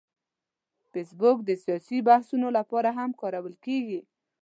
[0.91, 3.99] فېسبوک د سیاسي بحثونو لپاره هم کارول کېږي